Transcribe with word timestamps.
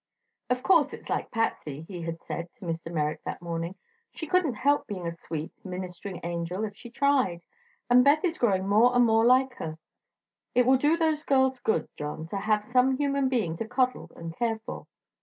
"Of 0.49 0.63
course 0.63 0.93
it's 0.93 1.11
like 1.11 1.29
Patsy," 1.29 1.83
he 1.87 2.01
had 2.01 2.19
said 2.23 2.47
to 2.55 2.65
Mr. 2.65 2.91
Merrick 2.91 3.23
that 3.23 3.39
morning. 3.39 3.75
"She 4.15 4.25
couldn't 4.25 4.55
help 4.55 4.87
being 4.87 5.05
a 5.05 5.15
sweet 5.15 5.51
ministering 5.63 6.19
angel 6.23 6.63
if 6.63 6.75
she 6.75 6.89
tried; 6.89 7.41
and 7.87 8.03
Beth 8.03 8.25
is 8.25 8.39
growing 8.39 8.67
more 8.67 8.95
and 8.95 9.05
more 9.05 9.25
like 9.27 9.53
her. 9.57 9.77
It 10.55 10.65
will 10.65 10.77
do 10.77 10.97
those 10.97 11.23
girls 11.23 11.59
good, 11.59 11.87
John, 11.99 12.25
to 12.29 12.37
have 12.37 12.63
some 12.63 12.97
human 12.97 13.29
being 13.29 13.55
to 13.57 13.67
coddle 13.67 14.09
and 14.15 14.35
care 14.35 14.57
for. 14.65 14.87